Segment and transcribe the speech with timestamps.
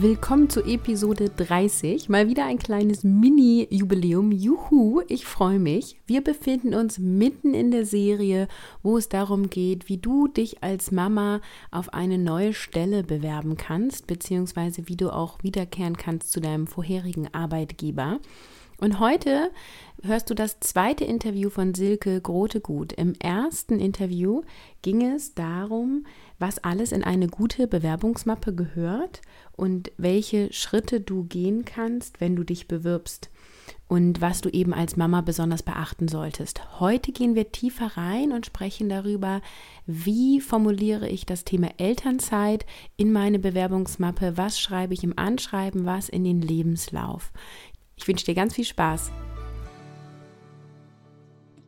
[0.00, 2.08] Willkommen zu Episode 30.
[2.08, 4.30] Mal wieder ein kleines Mini-Jubiläum.
[4.30, 6.00] Juhu, ich freue mich.
[6.06, 8.46] Wir befinden uns mitten in der Serie,
[8.84, 11.40] wo es darum geht, wie du dich als Mama
[11.72, 17.34] auf eine neue Stelle bewerben kannst, beziehungsweise wie du auch wiederkehren kannst zu deinem vorherigen
[17.34, 18.20] Arbeitgeber.
[18.80, 19.50] Und heute
[20.04, 22.92] hörst du das zweite Interview von Silke Grotegut.
[22.92, 24.42] Im ersten Interview
[24.82, 26.06] ging es darum,
[26.38, 29.20] was alles in eine gute Bewerbungsmappe gehört
[29.58, 33.28] und welche Schritte du gehen kannst, wenn du dich bewirbst
[33.88, 36.78] und was du eben als Mama besonders beachten solltest.
[36.78, 39.42] Heute gehen wir tiefer rein und sprechen darüber,
[39.84, 46.08] wie formuliere ich das Thema Elternzeit in meine Bewerbungsmappe, was schreibe ich im Anschreiben, was
[46.08, 47.32] in den Lebenslauf.
[47.96, 49.10] Ich wünsche dir ganz viel Spaß.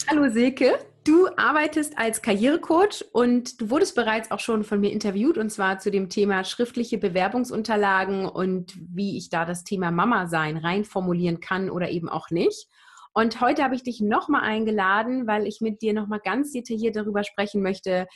[0.09, 5.39] Hallo Silke, du arbeitest als Karrierecoach und du wurdest bereits auch schon von mir interviewt
[5.39, 10.57] und zwar zu dem Thema schriftliche Bewerbungsunterlagen und wie ich da das Thema Mama sein
[10.57, 12.69] rein formulieren kann oder eben auch nicht.
[13.13, 17.25] Und heute habe ich dich nochmal eingeladen, weil ich mit dir nochmal ganz detailliert darüber
[17.25, 18.07] sprechen möchte,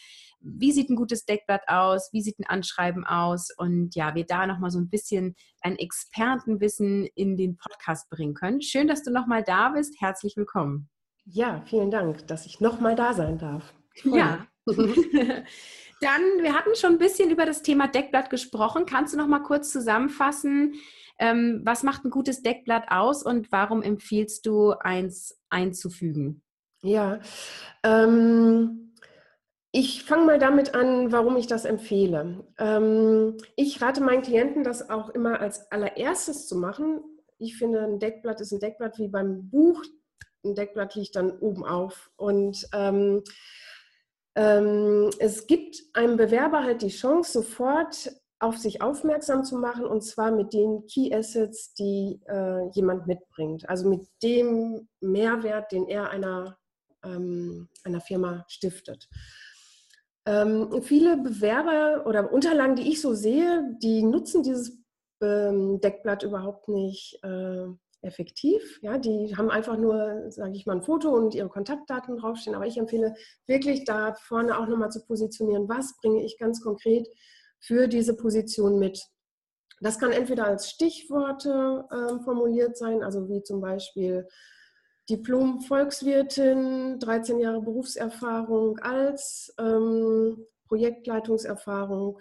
[0.41, 4.47] wie sieht ein gutes Deckblatt aus, wie sieht ein Anschreiben aus und ja, wir da
[4.47, 8.61] nochmal so ein bisschen ein Expertenwissen in den Podcast bringen können.
[8.61, 10.01] Schön, dass du nochmal da bist.
[10.01, 10.89] Herzlich willkommen.
[11.27, 13.73] Ja, vielen Dank, dass ich nochmal da sein darf.
[14.01, 14.19] Toll.
[14.19, 14.47] Ja.
[16.01, 18.85] Dann, wir hatten schon ein bisschen über das Thema Deckblatt gesprochen.
[18.87, 20.75] Kannst du noch mal kurz zusammenfassen,
[21.19, 26.43] ähm, was macht ein gutes Deckblatt aus und warum empfiehlst du eins einzufügen?
[26.83, 27.21] Ja,
[27.83, 28.93] ähm,
[29.71, 32.47] ich fange mal damit an, warum ich das empfehle.
[32.59, 37.03] Ähm, ich rate meinen Klienten, das auch immer als allererstes zu machen.
[37.39, 39.83] Ich finde, ein Deckblatt ist ein Deckblatt wie beim Buch.
[40.45, 42.11] Ein Deckblatt liegt dann oben auf.
[42.17, 43.23] Und ähm,
[44.37, 50.03] ähm, es gibt einem Bewerber halt die Chance, sofort auf sich aufmerksam zu machen und
[50.03, 53.69] zwar mit den Key Assets, die äh, jemand mitbringt.
[53.69, 56.59] Also mit dem Mehrwert, den er einer,
[57.05, 59.09] ähm, einer Firma stiftet.
[60.27, 64.79] Ähm, viele Bewerber oder Unterlagen, die ich so sehe, die nutzen dieses
[65.23, 67.67] ähm, Deckblatt überhaupt nicht äh,
[68.05, 68.79] effektiv.
[68.83, 72.55] Ja, die haben einfach nur, sage ich mal, ein Foto und ihre Kontaktdaten draufstehen.
[72.57, 73.15] Aber ich empfehle
[73.47, 77.09] wirklich da vorne auch nochmal zu positionieren, was bringe ich ganz konkret
[77.61, 79.03] für diese Position mit.
[79.81, 84.27] Das kann entweder als Stichworte äh, formuliert sein, also wie zum Beispiel
[85.11, 92.21] Diplom-Volkswirtin, 13 Jahre Berufserfahrung als ähm, Projektleitungserfahrung.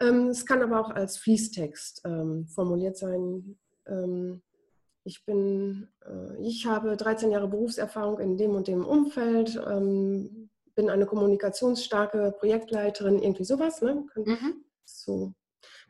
[0.00, 3.58] Ähm, es kann aber auch als Fließtext ähm, formuliert sein.
[3.88, 4.42] Ähm,
[5.04, 10.90] ich bin, äh, ich habe 13 Jahre Berufserfahrung in dem und dem Umfeld, ähm, bin
[10.90, 13.82] eine kommunikationsstarke Projektleiterin, irgendwie sowas.
[13.82, 14.06] Ne?
[14.14, 14.64] Mhm.
[14.84, 15.32] So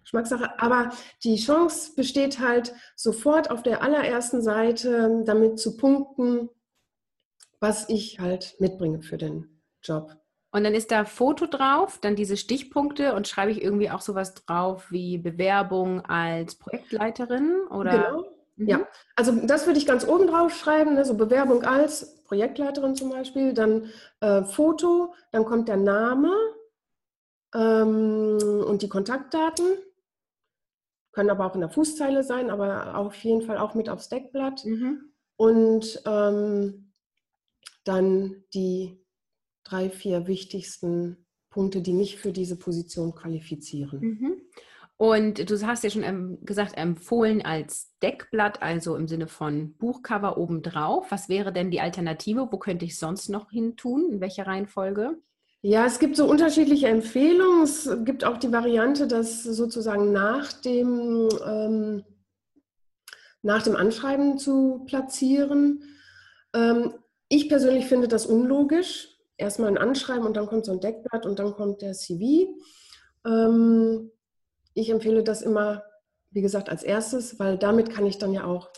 [0.02, 0.58] Geschmackssache.
[0.58, 0.90] Aber
[1.22, 6.48] die Chance besteht halt sofort auf der allerersten Seite damit zu punkten,
[7.60, 10.16] was ich halt mitbringe für den Job.
[10.50, 14.34] Und dann ist da Foto drauf, dann diese Stichpunkte und schreibe ich irgendwie auch sowas
[14.34, 17.90] drauf wie Bewerbung als Projektleiterin oder?
[17.90, 18.24] Genau.
[18.56, 18.68] Mhm.
[18.68, 21.04] Ja, also das würde ich ganz oben drauf schreiben, ne?
[21.04, 26.32] so Bewerbung als Projektleiterin zum Beispiel, dann äh, Foto, dann kommt der Name
[27.54, 29.66] ähm, und die Kontaktdaten
[31.18, 34.64] können aber auch in der Fußzeile sein, aber auf jeden Fall auch mit aufs Deckblatt.
[34.64, 35.12] Mhm.
[35.36, 36.92] Und ähm,
[37.82, 39.04] dann die
[39.68, 41.16] drei, vier wichtigsten
[41.50, 44.00] Punkte, die mich für diese Position qualifizieren.
[44.00, 44.42] Mhm.
[44.96, 50.36] Und du hast ja schon ähm, gesagt, empfohlen als Deckblatt, also im Sinne von Buchcover
[50.38, 51.10] obendrauf.
[51.10, 52.48] Was wäre denn die Alternative?
[52.50, 54.10] Wo könnte ich sonst noch hin tun?
[54.10, 55.16] In welcher Reihenfolge?
[55.62, 57.62] Ja, es gibt so unterschiedliche Empfehlungen.
[57.62, 62.04] Es gibt auch die Variante, das sozusagen nach dem, ähm,
[63.42, 65.84] nach dem Anschreiben zu platzieren.
[66.54, 66.94] Ähm,
[67.28, 69.17] ich persönlich finde das unlogisch.
[69.38, 72.52] Erstmal ein Anschreiben und dann kommt so ein Deckblatt und dann kommt der CV.
[73.24, 74.10] Ähm,
[74.74, 75.84] ich empfehle das immer,
[76.30, 78.68] wie gesagt, als erstes, weil damit kann ich dann ja auch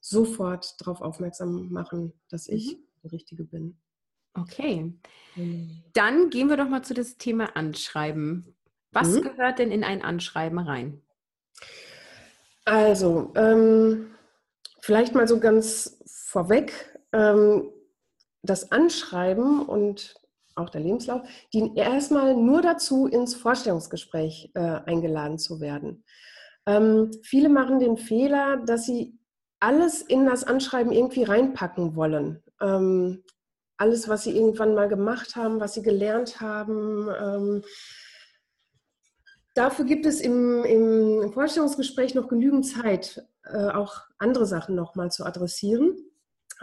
[0.00, 2.78] sofort darauf aufmerksam machen, dass ich mhm.
[3.02, 3.78] die Richtige bin.
[4.34, 4.92] Okay.
[5.36, 5.82] Mhm.
[5.92, 8.54] Dann gehen wir doch mal zu das Thema Anschreiben.
[8.92, 9.22] Was mhm.
[9.22, 11.02] gehört denn in ein Anschreiben rein?
[12.64, 14.14] Also, ähm,
[14.80, 17.70] vielleicht mal so ganz vorweg, ähm,
[18.44, 20.14] das Anschreiben und
[20.54, 26.04] auch der Lebenslauf, dienen erstmal nur dazu, ins Vorstellungsgespräch äh, eingeladen zu werden.
[26.66, 29.18] Ähm, viele machen den Fehler, dass sie
[29.60, 32.42] alles in das Anschreiben irgendwie reinpacken wollen.
[32.60, 33.24] Ähm,
[33.76, 37.08] alles, was sie irgendwann mal gemacht haben, was sie gelernt haben.
[37.20, 37.64] Ähm,
[39.54, 45.24] dafür gibt es im, im, Vorstellungsgespräch noch genügend Zeit, äh, auch andere Sachen nochmal zu
[45.24, 45.96] adressieren.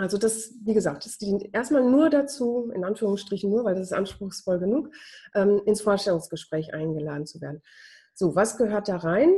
[0.01, 3.93] Also das, wie gesagt, das dient erstmal nur dazu, in Anführungsstrichen nur, weil das ist
[3.93, 4.89] anspruchsvoll genug,
[5.35, 7.61] ähm, ins Vorstellungsgespräch eingeladen zu werden.
[8.15, 9.31] So, was gehört da rein?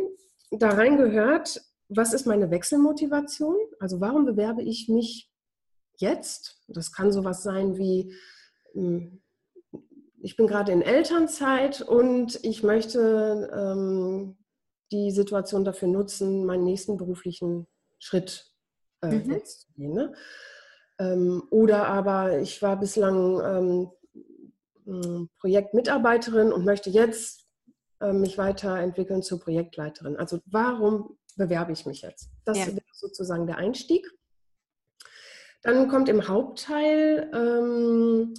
[0.51, 3.57] Da rein gehört, was ist meine Wechselmotivation?
[3.81, 5.29] Also warum bewerbe ich mich
[5.97, 6.63] jetzt?
[6.69, 8.15] Das kann sowas sein wie,
[8.71, 9.21] hm,
[10.21, 14.37] ich bin gerade in Elternzeit und ich möchte ähm,
[14.93, 17.67] die Situation dafür nutzen, meinen nächsten beruflichen
[17.99, 18.52] Schritt
[19.03, 19.31] äh, mhm.
[19.31, 19.93] jetzt zu gehen.
[19.93, 20.13] Ne?
[20.99, 23.91] Ähm, oder aber ich war bislang ähm,
[24.85, 27.47] hm, Projektmitarbeiterin und möchte jetzt
[27.99, 30.17] äh, mich weiterentwickeln zur Projektleiterin.
[30.17, 32.29] Also warum bewerbe ich mich jetzt?
[32.45, 32.65] Das ja.
[32.65, 34.07] ist sozusagen der Einstieg.
[35.61, 38.33] Dann kommt im Hauptteil ähm,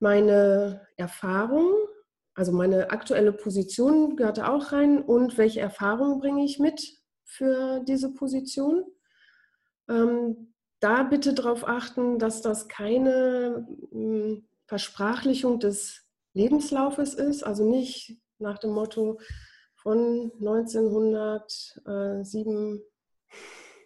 [0.00, 1.72] meine Erfahrung,
[2.34, 8.12] also meine aktuelle Position gehört auch rein und welche Erfahrungen bringe ich mit für diese
[8.12, 8.84] Position.
[9.88, 16.02] Ähm, da bitte darauf achten, dass das keine äh, Versprachlichung des
[16.34, 19.18] Lebenslaufes ist, also nicht nach dem Motto
[19.76, 22.82] von 1907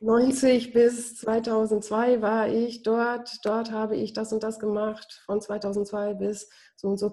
[0.03, 6.15] 90 bis 2002 war ich dort, dort habe ich das und das gemacht, von 2002
[6.15, 7.13] bis so und so.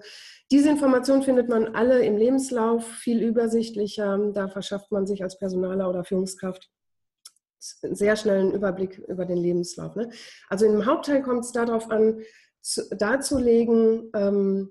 [0.50, 4.32] Diese Informationen findet man alle im Lebenslauf, viel übersichtlicher.
[4.32, 6.70] Da verschafft man sich als Personaler oder Führungskraft
[7.58, 9.96] sehr schnellen Überblick über den Lebenslauf.
[9.96, 10.10] Ne?
[10.48, 12.20] Also im Hauptteil kommt es darauf an,
[12.60, 14.70] zu, darzulegen, ähm,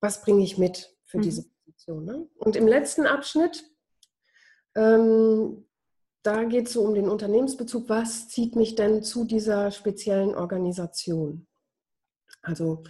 [0.00, 1.22] was bringe ich mit für mhm.
[1.22, 2.04] diese Position.
[2.04, 2.28] Ne?
[2.36, 3.64] Und im letzten Abschnitt
[4.76, 5.64] ähm,
[6.22, 7.88] da geht es so um den Unternehmensbezug.
[7.88, 11.46] Was zieht mich denn zu dieser speziellen Organisation?
[12.42, 12.84] Also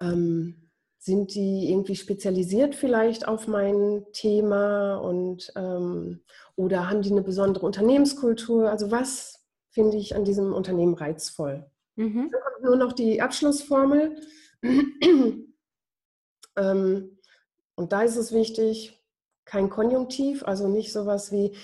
[0.00, 6.22] ähm, sind die irgendwie spezialisiert vielleicht auf mein Thema und ähm,
[6.58, 8.68] oder haben die eine besondere Unternehmenskultur?
[8.68, 11.70] Also was finde ich an diesem Unternehmen reizvoll?
[11.94, 12.30] Mhm.
[12.32, 14.20] Dann kommt nur noch die Abschlussformel.
[16.56, 17.18] ähm,
[17.76, 19.00] und da ist es wichtig,
[19.44, 21.56] kein Konjunktiv, also nicht sowas wie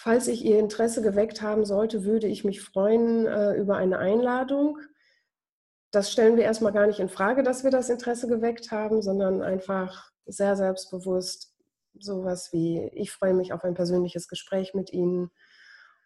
[0.00, 4.78] Falls ich Ihr Interesse geweckt haben sollte, würde ich mich freuen äh, über eine Einladung.
[5.90, 9.42] Das stellen wir erstmal gar nicht in Frage, dass wir das Interesse geweckt haben, sondern
[9.42, 11.57] einfach sehr selbstbewusst
[11.98, 15.30] sowas wie, ich freue mich auf ein persönliches Gespräch mit Ihnen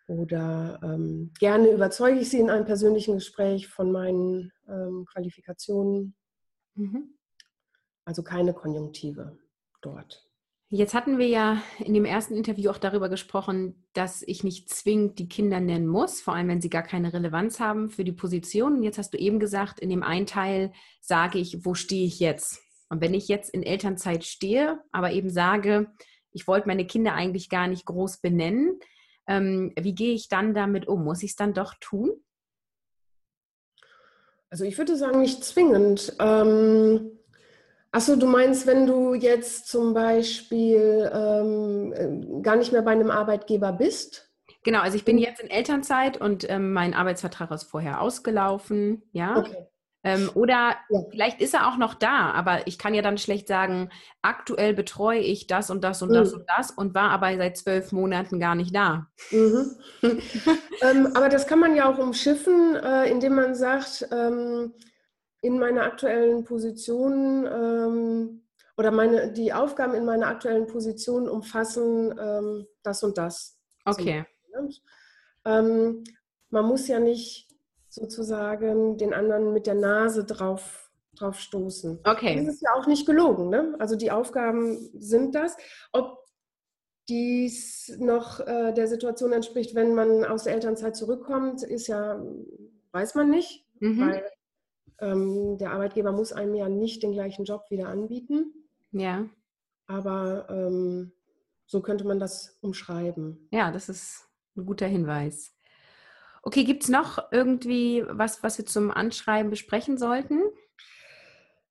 [0.06, 6.14] oder ähm, gerne überzeuge ich Sie in einem persönlichen Gespräch von meinen ähm, Qualifikationen.
[6.74, 7.14] Mhm.
[8.04, 9.38] Also keine Konjunktive
[9.80, 10.28] dort.
[10.74, 15.18] Jetzt hatten wir ja in dem ersten Interview auch darüber gesprochen, dass ich nicht zwingend
[15.18, 18.76] die Kinder nennen muss, vor allem wenn sie gar keine Relevanz haben für die Position.
[18.76, 22.20] Und jetzt hast du eben gesagt, in dem einen Teil sage ich, wo stehe ich
[22.20, 22.62] jetzt?
[22.92, 25.90] Und wenn ich jetzt in Elternzeit stehe, aber eben sage,
[26.30, 28.78] ich wollte meine Kinder eigentlich gar nicht groß benennen,
[29.26, 31.02] ähm, wie gehe ich dann damit um?
[31.02, 32.12] Muss ich es dann doch tun?
[34.50, 36.14] Also ich würde sagen, nicht zwingend.
[36.20, 37.12] Ähm
[37.92, 43.72] Achso, du meinst, wenn du jetzt zum Beispiel ähm, gar nicht mehr bei einem Arbeitgeber
[43.72, 44.30] bist?
[44.64, 49.38] Genau, also ich bin jetzt in Elternzeit und ähm, mein Arbeitsvertrag ist vorher ausgelaufen, ja.
[49.38, 49.66] Okay.
[50.04, 51.00] Ähm, oder ja.
[51.10, 53.88] vielleicht ist er auch noch da, aber ich kann ja dann schlecht sagen,
[54.20, 56.14] aktuell betreue ich das und das und mhm.
[56.14, 59.06] das und das und war aber seit zwölf Monaten gar nicht da.
[59.30, 59.76] Mhm.
[60.82, 64.72] ähm, aber das kann man ja auch umschiffen, äh, indem man sagt, ähm,
[65.40, 68.42] in meiner aktuellen Position ähm,
[68.76, 73.58] oder meine, die Aufgaben in meiner aktuellen Position umfassen ähm, das und das.
[73.84, 74.24] Okay.
[74.52, 74.70] So, ne?
[75.44, 76.04] ähm,
[76.50, 77.51] man muss ja nicht
[77.92, 82.00] sozusagen den anderen mit der Nase drauf, drauf stoßen.
[82.04, 82.36] Okay.
[82.36, 83.50] Das ist ja auch nicht gelogen.
[83.50, 83.76] Ne?
[83.78, 85.56] Also die Aufgaben sind das.
[85.92, 86.24] Ob
[87.08, 92.24] dies noch äh, der Situation entspricht, wenn man aus der Elternzeit zurückkommt, ist ja,
[92.92, 94.00] weiß man nicht, mhm.
[94.00, 94.24] weil
[95.00, 98.54] ähm, der Arbeitgeber muss einem ja nicht den gleichen Job wieder anbieten.
[98.92, 99.28] Ja.
[99.86, 101.12] Aber ähm,
[101.66, 103.48] so könnte man das umschreiben.
[103.52, 104.24] Ja, das ist
[104.56, 105.54] ein guter Hinweis.
[106.42, 110.40] Okay, gibt es noch irgendwie was, was wir zum Anschreiben besprechen sollten?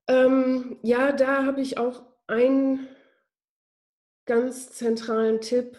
[0.08, 2.88] Ähm, ja, da habe ich auch einen
[4.25, 5.78] ganz zentralen Tipp.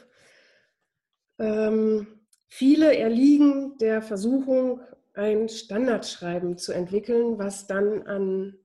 [1.39, 2.07] Ähm,
[2.49, 4.81] viele erliegen der Versuchung,
[5.15, 8.59] ein Standardschreiben zu entwickeln, was dann an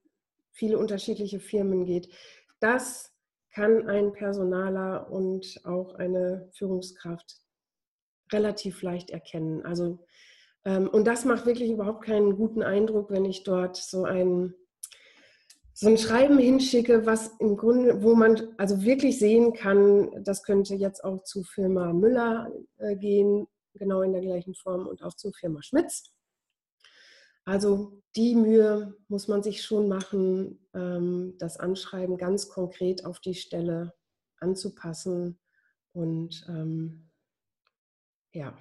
[0.51, 2.09] viele unterschiedliche Firmen geht.
[2.59, 3.13] Das
[3.51, 7.46] kann ein Personaler und auch eine Führungskraft
[8.31, 9.65] relativ leicht erkennen.
[9.65, 9.99] Also,
[10.65, 14.53] ähm, und das macht wirklich überhaupt keinen guten Eindruck, wenn ich dort so ein,
[15.73, 20.75] so ein Schreiben hinschicke, was im Grunde, wo man also wirklich sehen kann, das könnte
[20.75, 25.31] jetzt auch zu Firma Müller äh, gehen, genau in der gleichen Form und auch zu
[25.31, 26.11] Firma Schmitz.
[27.45, 33.35] Also die Mühe muss man sich schon machen, ähm, das Anschreiben ganz konkret auf die
[33.35, 33.93] Stelle
[34.39, 35.39] anzupassen
[35.93, 37.06] und ähm,
[38.37, 38.53] ja.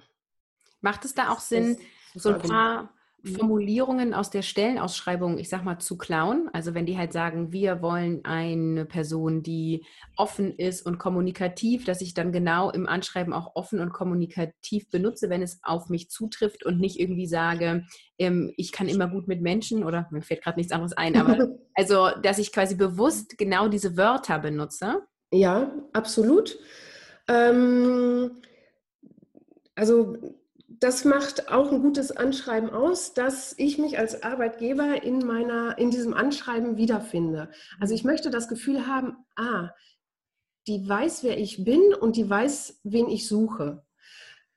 [0.81, 1.77] Macht es da auch Sinn,
[2.13, 2.93] so ein paar
[3.23, 3.35] Mhm.
[3.35, 6.49] Formulierungen aus der Stellenausschreibung, ich sag mal, zu klauen.
[6.53, 12.01] Also wenn die halt sagen, wir wollen eine Person, die offen ist und kommunikativ, dass
[12.01, 16.65] ich dann genau im Anschreiben auch offen und kommunikativ benutze, wenn es auf mich zutrifft
[16.65, 17.85] und nicht irgendwie sage,
[18.19, 21.37] ähm, ich kann immer gut mit Menschen oder mir fällt gerade nichts anderes ein, aber
[21.75, 25.01] also, dass ich quasi bewusst genau diese Wörter benutze.
[25.31, 26.57] Ja, absolut.
[27.27, 28.31] Ähm,
[29.77, 30.17] also
[30.67, 35.91] das macht auch ein gutes Anschreiben aus, dass ich mich als Arbeitgeber in meiner, in
[35.91, 37.49] diesem Anschreiben wiederfinde.
[37.79, 39.69] Also ich möchte das Gefühl haben, ah,
[40.67, 43.85] die weiß, wer ich bin und die weiß, wen ich suche.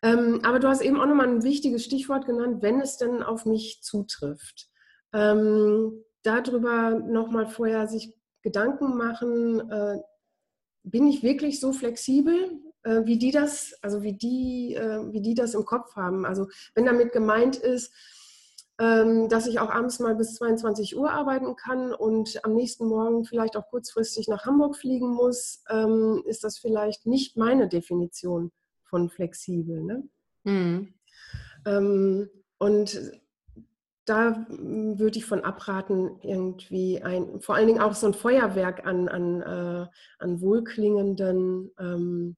[0.02, 3.46] Ähm, aber du hast eben auch nochmal ein wichtiges Stichwort genannt, wenn es denn auf
[3.46, 4.68] mich zutrifft.
[5.12, 9.98] Ähm, darüber nochmal vorher sich Gedanken machen, äh,
[10.82, 15.34] bin ich wirklich so flexibel, äh, wie die das, also wie die, äh, wie die
[15.34, 16.24] das im Kopf haben.
[16.24, 17.92] Also wenn damit gemeint ist,
[18.80, 23.26] ähm, dass ich auch abends mal bis 22 Uhr arbeiten kann und am nächsten Morgen
[23.26, 28.52] vielleicht auch kurzfristig nach Hamburg fliegen muss, ähm, ist das vielleicht nicht meine Definition
[28.84, 29.82] von flexibel.
[29.82, 30.08] Ne?
[30.44, 30.94] Mhm.
[31.66, 33.20] Ähm, und
[34.06, 39.08] da würde ich von abraten, irgendwie ein, vor allen Dingen auch so ein Feuerwerk an,
[39.08, 39.86] an, äh,
[40.18, 42.36] an wohlklingenden ähm,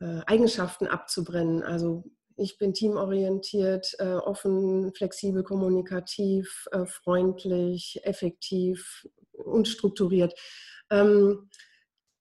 [0.00, 1.62] äh, Eigenschaften abzubrennen.
[1.62, 2.04] Also
[2.36, 10.34] ich bin teamorientiert, äh, offen, flexibel, kommunikativ, äh, freundlich, effektiv und strukturiert.
[10.90, 11.50] Ähm,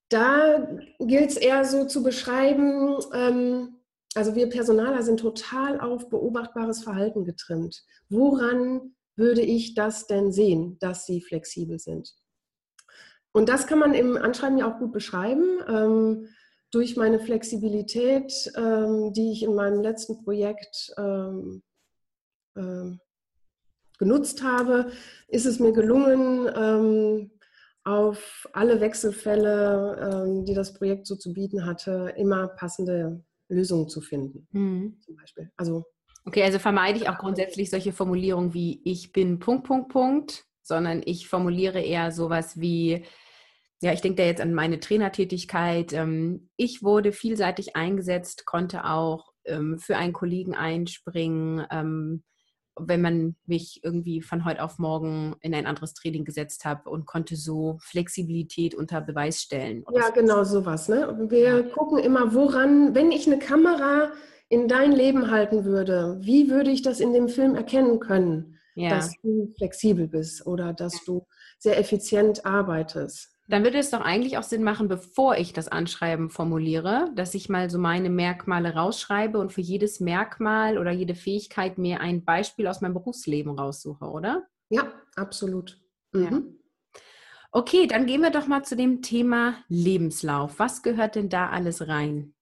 [0.10, 0.68] da
[1.00, 3.80] gilt es eher so zu beschreiben, ähm,
[4.16, 7.84] also wir Personaler sind total auf beobachtbares Verhalten getrimmt.
[8.10, 12.16] Woran würde ich das denn sehen, dass sie flexibel sind?
[13.32, 15.60] Und das kann man im Anschreiben ja auch gut beschreiben.
[15.68, 16.28] Ähm,
[16.72, 21.64] durch meine Flexibilität, ähm, die ich in meinem letzten Projekt ähm,
[22.56, 22.98] äh,
[23.98, 24.92] genutzt habe,
[25.28, 27.32] ist es mir gelungen, ähm,
[27.84, 34.02] auf alle Wechselfälle, ähm, die das Projekt so zu bieten hatte, immer passende Lösungen zu
[34.02, 34.48] finden.
[34.52, 34.98] Mhm.
[35.02, 35.52] Zum Beispiel.
[35.58, 35.86] Also
[36.26, 41.02] Okay, also vermeide ich auch grundsätzlich solche Formulierungen wie ich bin Punkt, Punkt, Punkt, sondern
[41.06, 43.06] ich formuliere eher sowas wie
[43.82, 45.94] ja, ich denke da jetzt an meine Trainertätigkeit.
[45.94, 52.24] Ähm, ich wurde vielseitig eingesetzt, konnte auch ähm, für einen Kollegen einspringen, ähm,
[52.82, 57.06] wenn man mich irgendwie von heute auf morgen in ein anderes Training gesetzt hat und
[57.06, 59.84] konnte so Flexibilität unter Beweis stellen.
[59.94, 60.14] Ja, so.
[60.14, 60.90] genau sowas.
[60.90, 61.28] Ne?
[61.30, 61.62] Wir ja.
[61.62, 64.12] gucken immer, woran, wenn ich eine Kamera
[64.50, 68.90] in dein Leben halten würde, wie würde ich das in dem Film erkennen können, ja.
[68.90, 71.26] dass du flexibel bist oder dass du
[71.60, 73.39] sehr effizient arbeitest?
[73.50, 77.50] Dann würde es doch eigentlich auch Sinn machen, bevor ich das Anschreiben formuliere, dass ich
[77.50, 82.68] mal so meine Merkmale rausschreibe und für jedes Merkmal oder jede Fähigkeit mir ein Beispiel
[82.68, 84.48] aus meinem Berufsleben raussuche, oder?
[84.70, 85.82] Ja, absolut.
[86.12, 86.24] Mhm.
[86.24, 86.42] Ja.
[87.52, 90.60] Okay, dann gehen wir doch mal zu dem Thema Lebenslauf.
[90.60, 92.36] Was gehört denn da alles rein?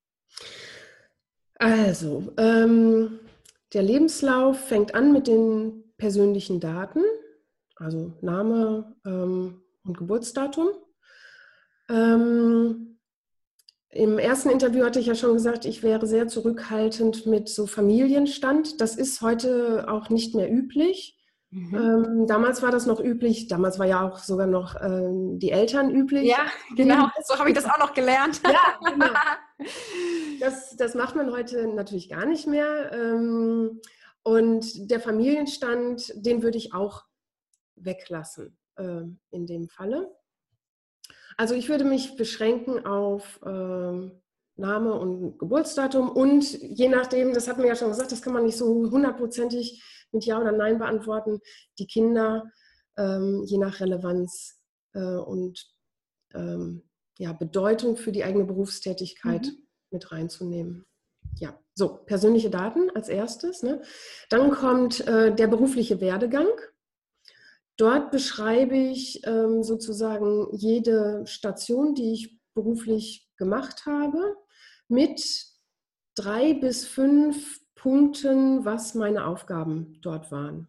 [1.55, 3.19] Also, ähm,
[3.71, 6.99] der Lebenslauf fängt an mit den persönlichen Daten,
[7.77, 10.67] also Name ähm, und Geburtsdatum.
[11.89, 12.99] Ähm,
[13.89, 18.81] Im ersten Interview hatte ich ja schon gesagt, ich wäre sehr zurückhaltend mit so Familienstand.
[18.81, 21.17] Das ist heute auch nicht mehr üblich.
[21.49, 21.75] Mhm.
[21.75, 25.89] Ähm, damals war das noch üblich, damals war ja auch sogar noch ähm, die Eltern
[25.89, 26.27] üblich.
[26.27, 28.41] Ja, genau, so habe ich das auch noch gelernt.
[28.45, 29.13] ja, genau.
[30.39, 32.91] Das, das macht man heute natürlich gar nicht mehr.
[32.93, 33.81] Ähm,
[34.21, 37.05] und der Familienstand, den würde ich auch
[37.75, 39.01] weglassen äh,
[39.31, 40.15] in dem Falle.
[41.37, 44.11] Also ich würde mich beschränken auf äh,
[44.55, 48.43] Name und Geburtsdatum und je nachdem, das hatten wir ja schon gesagt, das kann man
[48.43, 51.39] nicht so hundertprozentig mit Ja oder Nein beantworten,
[51.77, 52.51] die Kinder
[52.97, 54.59] ähm, je nach Relevanz
[54.93, 55.63] äh, und
[56.33, 56.89] ähm,
[57.19, 59.67] ja, Bedeutung für die eigene Berufstätigkeit mhm.
[59.91, 60.85] mit reinzunehmen.
[61.39, 63.63] Ja, so, persönliche Daten als erstes.
[63.63, 63.81] Ne?
[64.29, 66.49] Dann kommt äh, der berufliche Werdegang.
[67.77, 74.35] Dort beschreibe ich ähm, sozusagen jede Station, die ich beruflich gemacht habe,
[74.87, 75.45] mit
[76.15, 80.67] drei bis fünf Punkten, was meine Aufgaben dort waren.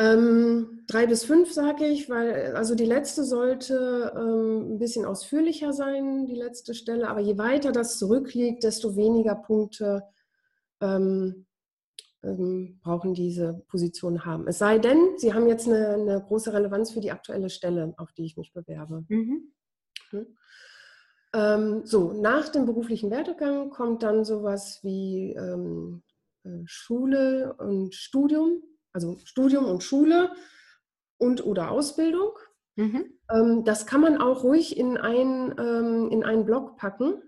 [0.00, 5.72] Ähm, drei bis fünf sage ich, weil also die letzte sollte ähm, ein bisschen ausführlicher
[5.72, 7.08] sein, die letzte Stelle.
[7.08, 10.04] Aber je weiter das zurückliegt, desto weniger Punkte
[10.80, 11.47] ähm,
[12.22, 14.46] ähm brauchen diese Positionen haben.
[14.48, 18.12] Es sei denn, sie haben jetzt eine, eine, große Relevanz für die aktuelle Stelle, auf
[18.12, 19.04] die ich mich bewerbe.
[19.08, 19.52] Mhm.
[20.10, 21.82] Mhm.
[21.84, 26.02] so, nach dem beruflichen Werdegang kommt dann sowas wie ähm,
[26.44, 30.32] äh, Schule und Studium also Studium und Schule
[31.18, 32.32] und oder Ausbildung.
[32.76, 33.18] Mhm.
[33.30, 37.22] Ähm, das kann man auch ruhig in, ein, ähm, in einen Blog packen.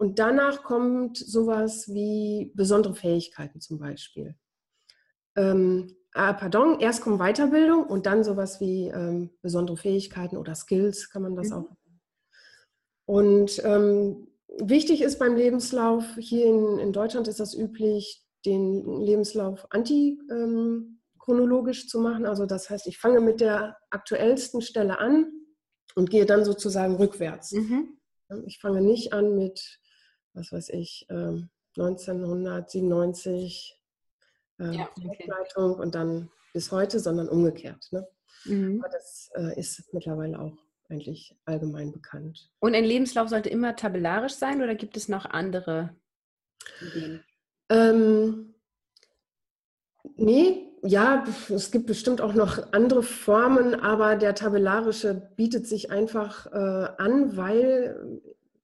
[0.00, 4.34] und danach kommt sowas wie besondere Fähigkeiten zum Beispiel.
[5.36, 11.10] Ähm, ah, pardon, erst kommt Weiterbildung und dann sowas wie ähm, besondere Fähigkeiten oder Skills
[11.10, 11.54] kann man das mhm.
[11.54, 11.76] auch.
[13.06, 14.28] Und ähm,
[14.58, 22.00] wichtig ist beim Lebenslauf, hier in, in Deutschland ist das üblich, den Lebenslauf antichronologisch zu
[22.00, 22.24] machen.
[22.24, 25.30] Also das heißt, ich fange mit der aktuellsten Stelle an
[25.94, 27.52] und gehe dann sozusagen rückwärts.
[27.52, 27.98] Mhm.
[28.46, 29.80] Ich fange nicht an mit,
[30.34, 33.78] was weiß ich, 1997
[34.58, 35.30] ähm, ja, okay.
[35.56, 37.86] und dann bis heute, sondern umgekehrt.
[37.90, 38.08] Ne?
[38.44, 38.80] Mhm.
[38.80, 40.56] Aber das äh, ist mittlerweile auch
[40.88, 42.50] eigentlich allgemein bekannt.
[42.58, 45.94] Und ein Lebenslauf sollte immer tabellarisch sein oder gibt es noch andere
[46.80, 47.24] Ideen?
[47.68, 48.54] Ähm,
[50.16, 56.46] nee, ja, es gibt bestimmt auch noch andere Formen, aber der tabellarische bietet sich einfach
[56.46, 58.20] äh, an, weil,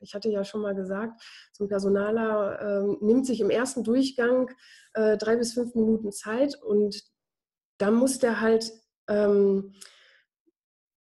[0.06, 1.20] ich hatte ja schon mal gesagt,
[1.52, 4.50] so ein Personaler äh, nimmt sich im ersten Durchgang
[4.94, 7.02] äh, drei bis fünf Minuten Zeit und
[7.78, 8.72] da muss der halt
[9.08, 9.74] ähm,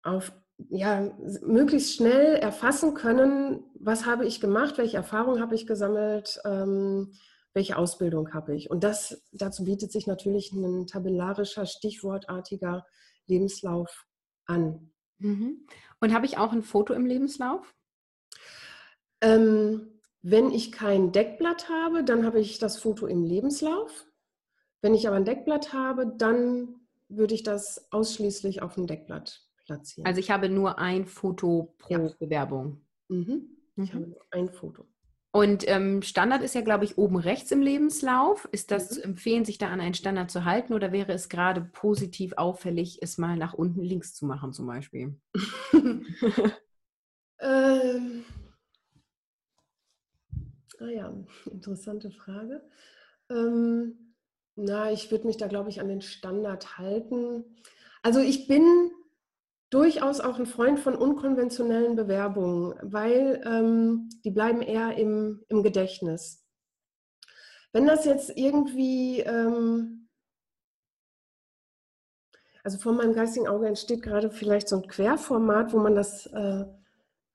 [0.03, 0.33] auf
[0.71, 7.13] ja, möglichst schnell erfassen können, was habe ich gemacht, welche Erfahrungen habe ich gesammelt, ähm,
[7.55, 8.69] welche Ausbildung habe ich.
[8.69, 12.85] Und das, dazu bietet sich natürlich ein tabellarischer, stichwortartiger
[13.27, 14.07] Lebenslauf
[14.47, 14.93] an.
[15.19, 15.67] Mhm.
[16.01, 17.75] Und habe ich auch ein Foto im Lebenslauf?
[19.21, 24.07] Ähm, wenn ich kein Deckblatt habe, dann habe ich das Foto im Lebenslauf.
[24.83, 26.77] Wenn ich aber ein Deckblatt habe, dann
[27.09, 30.07] würde ich das ausschließlich auf dem Deckblatt platzieren.
[30.07, 32.11] Also ich habe nur ein Foto pro ja.
[32.19, 32.81] Bewerbung.
[33.09, 33.57] Mhm.
[33.77, 33.97] Ich mhm.
[33.97, 34.87] habe nur ein Foto.
[35.31, 38.49] Und ähm, Standard ist ja, glaube ich, oben rechts im Lebenslauf.
[38.51, 38.95] Ist das mhm.
[38.95, 42.99] zu empfehlen, sich da an einen Standard zu halten oder wäre es gerade positiv auffällig,
[43.03, 45.21] es mal nach unten links zu machen zum Beispiel?
[47.41, 48.25] ähm,
[50.81, 51.13] ah ja,
[51.51, 52.63] interessante Frage.
[53.31, 54.15] Ähm,
[54.57, 57.45] na, ich würde mich da, glaube ich, an den Standard halten.
[58.03, 58.91] Also ich bin
[59.71, 66.45] durchaus auch ein Freund von unkonventionellen Bewerbungen, weil ähm, die bleiben eher im, im Gedächtnis.
[67.73, 70.09] Wenn das jetzt irgendwie, ähm,
[72.65, 76.65] also vor meinem geistigen Auge entsteht gerade vielleicht so ein Querformat, wo man das äh,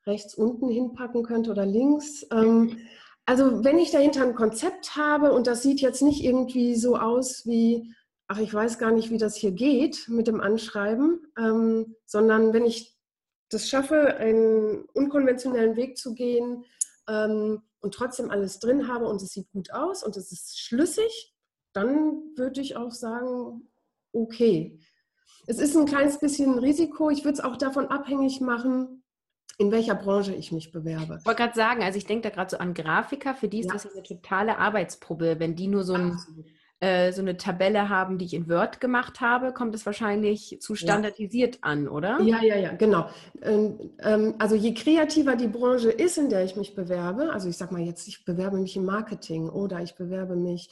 [0.06, 2.26] rechts unten hinpacken könnte oder links.
[2.32, 2.78] Ähm,
[3.26, 7.46] also wenn ich dahinter ein Konzept habe und das sieht jetzt nicht irgendwie so aus
[7.46, 7.94] wie
[8.28, 12.66] ach, ich weiß gar nicht, wie das hier geht mit dem Anschreiben, ähm, sondern wenn
[12.66, 12.98] ich
[13.50, 16.66] das schaffe, einen unkonventionellen Weg zu gehen
[17.08, 21.36] ähm, und trotzdem alles drin habe und es sieht gut aus und es ist schlüssig,
[21.74, 23.70] dann würde ich auch sagen,
[24.14, 24.80] okay.
[25.46, 27.10] Es ist ein kleines bisschen Risiko.
[27.10, 29.03] Ich würde es auch davon abhängig machen,
[29.58, 31.18] in welcher Branche ich mich bewerbe.
[31.20, 33.68] Ich wollte gerade sagen, also ich denke da gerade so an Grafiker, für die ist
[33.68, 33.74] ja.
[33.74, 36.18] das eine totale Arbeitsprobe, wenn die nur so ein.
[36.80, 40.76] Äh, so eine Tabelle haben, die ich in Word gemacht habe, kommt es wahrscheinlich zu
[40.76, 41.62] standardisiert ja.
[41.62, 42.20] an, oder?
[42.20, 43.08] Ja, ja, ja, genau.
[43.42, 47.56] Ähm, ähm, also je kreativer die Branche ist, in der ich mich bewerbe, also ich
[47.56, 50.70] sag mal jetzt, ich bewerbe mich im Marketing oder ich bewerbe mich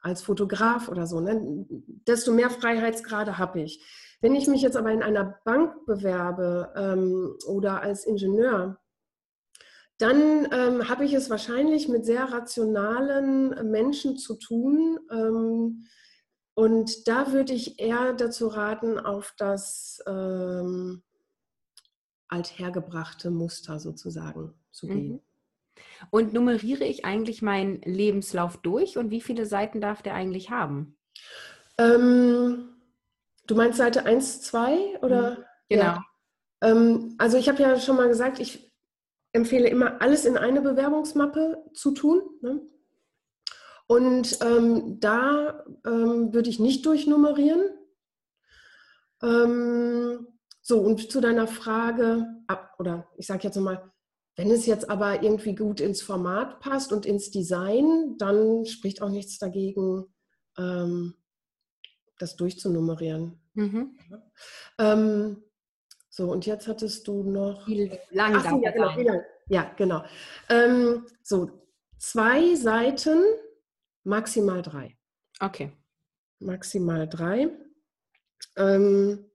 [0.00, 1.66] als Fotograf oder so, ne,
[2.06, 3.84] desto mehr Freiheitsgrade habe ich.
[4.20, 8.78] Wenn ich mich jetzt aber in einer Bank bewerbe ähm, oder als Ingenieur,
[9.98, 14.98] dann ähm, habe ich es wahrscheinlich mit sehr rationalen Menschen zu tun.
[15.10, 15.86] Ähm,
[16.54, 21.02] und da würde ich eher dazu raten, auf das ähm,
[22.28, 24.90] althergebrachte Muster sozusagen zu mhm.
[24.90, 25.20] gehen.
[26.10, 30.96] Und nummeriere ich eigentlich meinen Lebenslauf durch und wie viele Seiten darf der eigentlich haben?
[31.78, 32.79] Ähm,
[33.46, 35.30] du meinst Seite 1, 2 oder?
[35.32, 35.44] Mhm.
[35.68, 35.82] Genau.
[35.84, 36.04] Ja.
[36.62, 38.72] Ähm, also ich habe ja schon mal gesagt, ich
[39.32, 42.22] empfehle immer, alles in eine Bewerbungsmappe zu tun.
[42.42, 42.60] Ne?
[43.86, 47.62] Und ähm, da ähm, würde ich nicht durchnummerieren.
[49.22, 50.26] Ähm,
[50.62, 53.90] so, und zu deiner Frage, ab, oder ich sage jetzt nochmal,
[54.36, 59.10] wenn es jetzt aber irgendwie gut ins Format passt und ins Design, dann spricht auch
[59.10, 60.06] nichts dagegen,
[60.56, 61.14] ähm,
[62.20, 63.40] das durchzunummerieren.
[63.54, 63.98] Mhm.
[64.78, 65.42] Ähm,
[66.08, 67.66] so, und jetzt hattest du noch.
[67.66, 69.22] Wie lang Ach, ja, genau, wie lang?
[69.48, 70.04] Ja, genau.
[70.48, 71.50] Ähm, so,
[71.98, 73.22] zwei Seiten,
[74.04, 74.96] maximal drei.
[75.40, 75.72] Okay.
[76.38, 77.48] Maximal drei.
[78.56, 79.30] Ähm,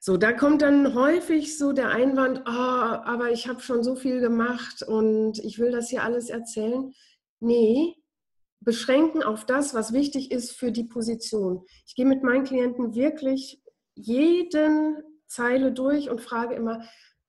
[0.00, 4.20] so, da kommt dann häufig so der Einwand, oh, aber ich habe schon so viel
[4.20, 6.94] gemacht und ich will das hier alles erzählen.
[7.38, 7.96] Nee,
[8.60, 11.64] beschränken auf das, was wichtig ist für die Position.
[11.86, 13.62] Ich gehe mit meinen Klienten wirklich
[13.94, 16.82] jeden Zeile durch und frage immer,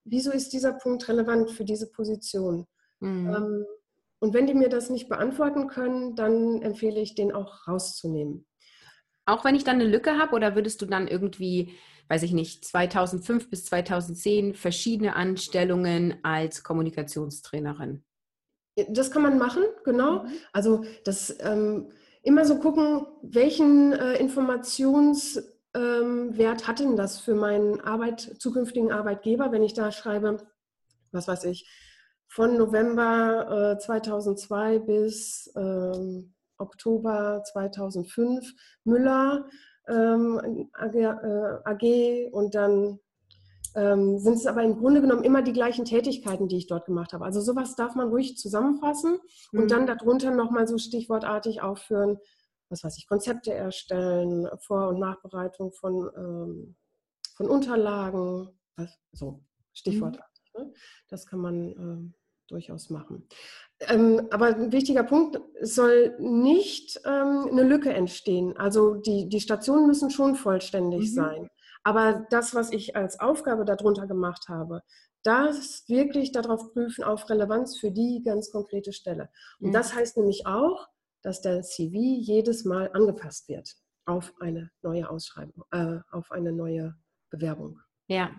[0.04, 2.68] wieso ist dieser Punkt relevant für diese Position?
[3.00, 3.30] Mhm.
[3.30, 3.66] Ähm,
[4.20, 8.46] und wenn die mir das nicht beantworten können, dann empfehle ich, den auch rauszunehmen.
[9.26, 11.76] Auch wenn ich dann eine Lücke habe oder würdest du dann irgendwie
[12.12, 18.04] weiß ich nicht, 2005 bis 2010 verschiedene Anstellungen als Kommunikationstrainerin.
[18.90, 20.24] Das kann man machen, genau.
[20.24, 20.30] Mhm.
[20.54, 21.92] Also das ähm,
[22.24, 29.52] immer so gucken, welchen äh, Informationswert ähm, hat denn das für meinen Arbeit, zukünftigen Arbeitgeber,
[29.52, 30.38] wenn ich da schreibe,
[31.12, 31.68] was weiß ich,
[32.28, 38.54] von November äh, 2002 bis ähm, Oktober 2005
[38.86, 39.46] Müller
[39.88, 41.08] ähm, AG, äh,
[41.66, 43.00] AG, und dann
[43.76, 47.14] ähm, sind es aber im Grunde genommen immer die gleichen Tätigkeiten, die ich dort gemacht
[47.14, 47.26] habe.
[47.26, 49.20] Also sowas darf man ruhig zusammenfassen
[49.52, 49.68] und mhm.
[49.68, 52.18] dann darunter nochmal so stichwortartig aufführen,
[52.70, 56.76] was weiß ich, Konzepte erstellen, Vor- und Nachbereitung von, ähm,
[57.36, 59.42] von Unterlagen, was, so
[59.74, 60.52] stichwortartig.
[60.58, 60.64] Mhm.
[60.64, 60.74] Ne?
[61.10, 62.14] Das kann man äh,
[62.48, 63.28] durchaus machen.
[63.80, 68.56] Ähm, aber ein wichtiger Punkt, es soll nicht ähm, eine Lücke entstehen.
[68.58, 71.14] Also die, die Stationen müssen schon vollständig mhm.
[71.14, 71.50] sein.
[71.84, 74.82] Aber das, was ich als Aufgabe darunter gemacht habe,
[75.24, 79.30] das wirklich darauf prüfen, auf Relevanz für die ganz konkrete Stelle.
[79.60, 79.74] Und mhm.
[79.74, 80.88] das heißt nämlich auch,
[81.22, 86.96] dass der CV jedes Mal angepasst wird auf eine neue Ausschreibung, äh, auf eine neue
[87.30, 87.80] Bewerbung.
[88.08, 88.32] Ja,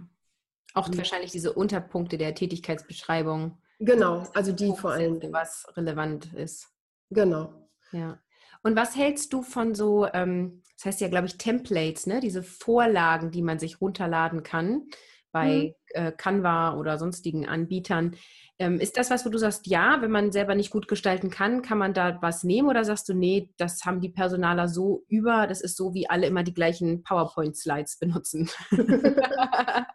[0.74, 0.98] auch mhm.
[0.98, 5.20] wahrscheinlich diese Unterpunkte der Tätigkeitsbeschreibung Genau, also die vor allem.
[5.32, 6.68] Was relevant ist.
[7.10, 7.52] Genau.
[7.90, 8.20] Ja.
[8.62, 12.18] Und was hältst du von so, ähm, das heißt ja, glaube ich, Templates, ne?
[12.18, 14.88] diese Vorlagen, die man sich runterladen kann
[15.30, 16.06] bei mhm.
[16.06, 18.16] äh, Canva oder sonstigen Anbietern.
[18.58, 21.62] Ähm, ist das was, wo du sagst, ja, wenn man selber nicht gut gestalten kann,
[21.62, 25.46] kann man da was nehmen oder sagst du, nee, das haben die Personaler so über,
[25.46, 28.50] das ist so, wie alle immer die gleichen PowerPoint-Slides benutzen?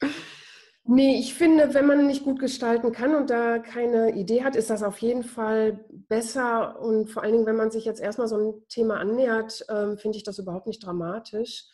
[0.84, 4.70] Nee, ich finde, wenn man nicht gut gestalten kann und da keine Idee hat, ist
[4.70, 6.80] das auf jeden Fall besser.
[6.80, 10.16] Und vor allen Dingen, wenn man sich jetzt erstmal so ein Thema annähert, ähm, finde
[10.16, 11.66] ich das überhaupt nicht dramatisch,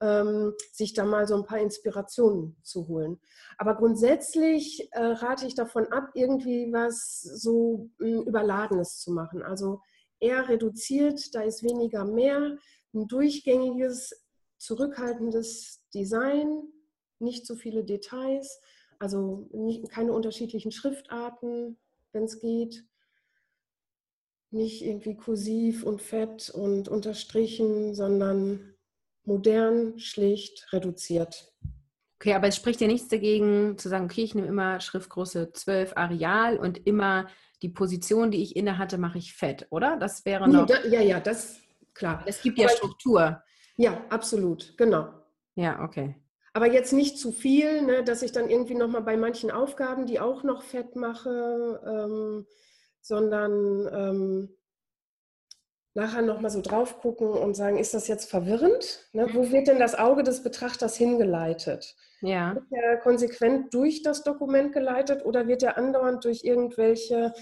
[0.00, 3.18] ähm, sich da mal so ein paar Inspirationen zu holen.
[3.56, 9.42] Aber grundsätzlich äh, rate ich davon ab, irgendwie was so äh, Überladenes zu machen.
[9.42, 9.80] Also
[10.20, 12.58] eher reduziert, da ist weniger mehr,
[12.94, 14.12] ein durchgängiges,
[14.58, 16.62] zurückhaltendes Design
[17.22, 18.60] nicht so viele Details,
[18.98, 21.78] also nicht, keine unterschiedlichen Schriftarten,
[22.12, 22.84] wenn es geht.
[24.50, 28.74] Nicht irgendwie kursiv und fett und unterstrichen, sondern
[29.24, 31.52] modern, schlicht, reduziert.
[32.16, 35.96] Okay, aber es spricht ja nichts dagegen zu sagen, okay, ich nehme immer Schriftgröße 12
[35.96, 37.26] Areal und immer
[37.62, 39.96] die Position, die ich inne hatte, mache ich fett, oder?
[39.96, 40.68] Das wäre noch.
[40.68, 41.60] Nee, da, ja, ja, das
[41.94, 42.22] klar.
[42.26, 43.42] Es gibt ja aber Struktur.
[43.76, 45.08] Ja, absolut, genau.
[45.54, 46.21] Ja, okay.
[46.54, 50.20] Aber jetzt nicht zu viel, ne, dass ich dann irgendwie nochmal bei manchen Aufgaben die
[50.20, 52.46] auch noch fett mache, ähm,
[53.00, 54.56] sondern ähm,
[55.94, 59.08] nachher nochmal so drauf gucken und sagen, ist das jetzt verwirrend?
[59.12, 61.96] Ne, wo wird denn das Auge des Betrachters hingeleitet?
[62.20, 62.54] Ja.
[62.54, 67.32] Wird er konsequent durch das Dokument geleitet oder wird er andauernd durch irgendwelche,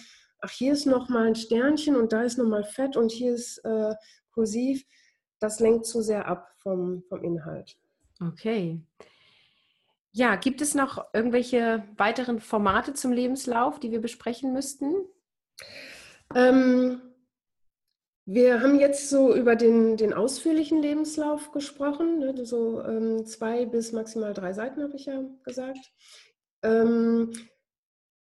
[0.40, 3.94] ach, hier ist nochmal ein Sternchen und da ist nochmal Fett und hier ist äh,
[4.32, 4.84] kursiv?
[5.40, 7.76] Das lenkt zu sehr ab vom, vom Inhalt.
[8.20, 8.80] Okay.
[10.12, 14.94] Ja, gibt es noch irgendwelche weiteren Formate zum Lebenslauf, die wir besprechen müssten?
[16.34, 17.00] Ähm,
[18.26, 22.44] wir haben jetzt so über den, den ausführlichen Lebenslauf gesprochen, ne?
[22.44, 25.92] so ähm, zwei bis maximal drei Seiten habe ich ja gesagt.
[26.62, 27.32] Ähm,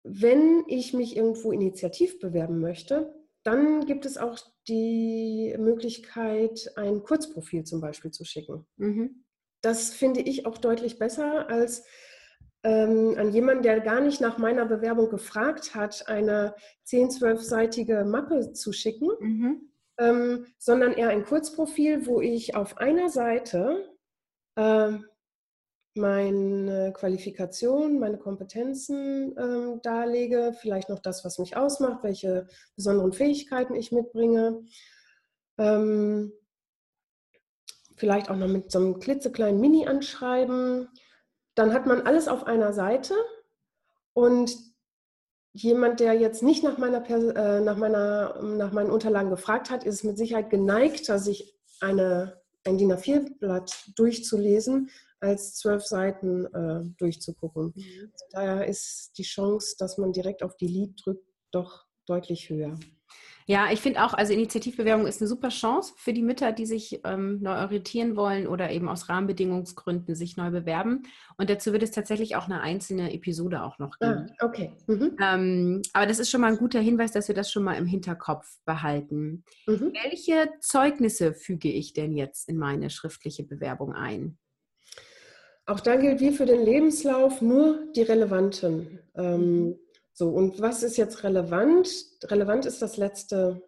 [0.03, 7.63] wenn ich mich irgendwo initiativ bewerben möchte, dann gibt es auch die Möglichkeit, ein Kurzprofil
[7.63, 8.65] zum Beispiel zu schicken.
[8.75, 9.23] Mhm
[9.61, 11.85] das finde ich auch deutlich besser als
[12.63, 18.51] ähm, an jemanden, der gar nicht nach meiner Bewerbung gefragt hat, eine 10-, 12-seitige Mappe
[18.53, 19.09] zu schicken.
[19.19, 19.71] Mhm.
[19.97, 23.93] ähm, sondern eher ein Kurzprofil, wo ich auf einer Seite
[24.55, 24.97] äh,
[25.95, 33.75] meine Qualifikation, meine Kompetenzen ähm, darlege, vielleicht noch das, was mich ausmacht, welche besonderen Fähigkeiten
[33.75, 34.63] ich mitbringe.
[35.57, 36.31] Ähm,
[37.99, 40.87] vielleicht auch noch mit so einem klitzekleinen Mini-Anschreiben.
[41.55, 43.13] Dann hat man alles auf einer Seite
[44.13, 44.55] und
[45.53, 50.03] jemand, der jetzt nicht nach, meiner, äh, nach, meiner, nach meinen Unterlagen gefragt hat, ist
[50.03, 57.73] mit Sicherheit geneigter, sich eine, ein DIN A4-Blatt durchzulesen, als zwölf Seiten äh, durchzugucken.
[57.75, 58.11] Mhm.
[58.31, 62.79] Daher ist die Chance, dass man direkt auf Delete drückt, doch deutlich höher.
[63.49, 67.01] Ja, ich finde auch, also Initiativbewerbung ist eine super Chance für die Mütter, die sich
[67.03, 71.01] ähm, neu orientieren wollen oder eben aus Rahmenbedingungsgründen sich neu bewerben.
[71.35, 74.29] Und dazu wird es tatsächlich auch eine einzelne Episode auch noch geben.
[74.37, 74.71] Ah, okay.
[74.85, 75.17] Mhm.
[75.19, 77.87] Ähm, aber das ist schon mal ein guter Hinweis, dass wir das schon mal im
[77.87, 79.43] Hinterkopf behalten.
[79.65, 79.93] Mhm.
[80.03, 84.37] Welche Zeugnisse füge ich denn jetzt in meine schriftliche Bewerbung ein?
[85.65, 88.99] Auch da gilt wie für den Lebenslauf nur die relevanten.
[89.15, 89.79] Ähm, mhm.
[90.19, 91.87] So, und was ist jetzt relevant?
[92.25, 93.63] Relevant ist das letzte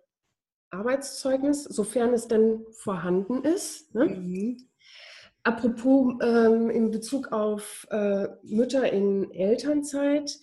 [0.70, 3.96] Arbeitszeugnis, sofern es denn vorhanden ist.
[3.96, 4.08] Ne?
[4.08, 4.58] Mhm.
[5.44, 10.38] Apropos ähm, in Bezug auf äh, Mütter in Elternzeit,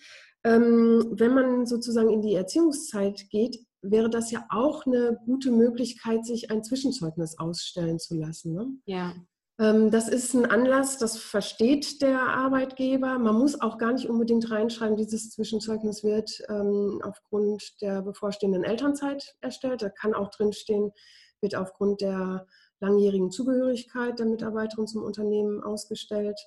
[0.44, 6.24] ähm, wenn man sozusagen in die Erziehungszeit geht, wäre das ja auch eine gute Möglichkeit,
[6.24, 8.54] sich ein Zwischenzeugnis ausstellen zu lassen.
[8.54, 8.66] Ne?
[8.86, 9.12] Ja.
[9.58, 13.18] Ähm, das ist ein Anlass, das versteht der Arbeitgeber.
[13.18, 19.36] Man muss auch gar nicht unbedingt reinschreiben, dieses Zwischenzeugnis wird ähm, aufgrund der bevorstehenden Elternzeit
[19.40, 19.82] erstellt.
[19.82, 20.92] Da kann auch drinstehen,
[21.40, 22.46] wird aufgrund der
[22.80, 26.38] langjährigen Zugehörigkeit der Mitarbeiterin zum Unternehmen ausgestellt.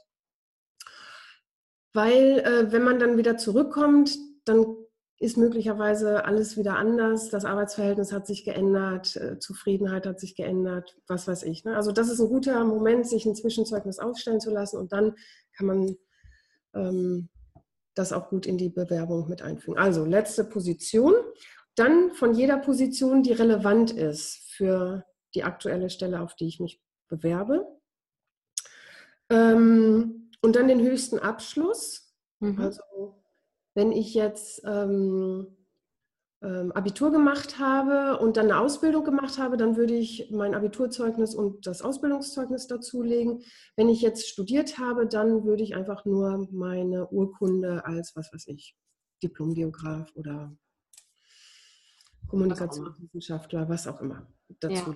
[1.93, 4.77] Weil äh, wenn man dann wieder zurückkommt, dann
[5.21, 10.97] ist möglicherweise alles wieder anders, das Arbeitsverhältnis hat sich geändert, äh, Zufriedenheit hat sich geändert,
[11.05, 11.63] was weiß ich.
[11.63, 11.75] Ne?
[11.75, 15.13] Also das ist ein guter Moment, sich ein Zwischenzeugnis aufstellen zu lassen und dann
[15.55, 15.95] kann man
[16.73, 17.29] ähm,
[17.93, 19.77] das auch gut in die Bewerbung mit einfügen.
[19.77, 21.13] Also letzte Position,
[21.75, 25.05] dann von jeder Position, die relevant ist für
[25.35, 27.67] die aktuelle Stelle, auf die ich mich bewerbe.
[29.29, 32.59] Ähm, und dann den höchsten Abschluss, mhm.
[32.59, 33.20] also
[33.73, 35.47] wenn ich jetzt ähm,
[36.43, 41.35] ähm, Abitur gemacht habe und dann eine Ausbildung gemacht habe, dann würde ich mein Abiturzeugnis
[41.35, 43.43] und das Ausbildungszeugnis dazulegen.
[43.75, 48.47] Wenn ich jetzt studiert habe, dann würde ich einfach nur meine Urkunde als, was weiß
[48.47, 48.75] ich,
[49.21, 50.51] Diplomgeograf oder
[52.27, 54.27] Kommunikationswissenschaftler, was auch immer,
[54.59, 54.95] dazu.